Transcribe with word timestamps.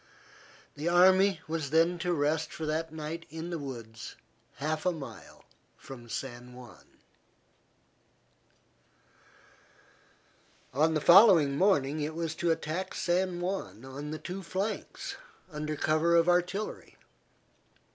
The 0.73 0.89
army 0.89 1.41
was 1.47 1.69
then 1.69 1.99
to 1.99 2.11
rest 2.11 2.51
for 2.51 2.65
that 2.65 2.91
night 2.91 3.27
in 3.29 3.51
the 3.51 3.59
woods, 3.59 4.15
half 4.55 4.83
a 4.83 4.91
mile 4.91 5.45
from 5.77 6.09
San 6.09 6.53
Juan. 6.53 6.85
On 10.73 10.95
the 10.95 11.01
following 11.01 11.55
morning 11.55 11.99
it 12.01 12.15
was 12.15 12.33
to 12.33 12.49
attack 12.49 12.95
San 12.95 13.39
Juan 13.41 13.85
on 13.85 14.09
the 14.09 14.17
two 14.17 14.41
flanks, 14.41 15.17
under 15.51 15.75
cover 15.75 16.15
of 16.15 16.27
artillery. 16.27 16.97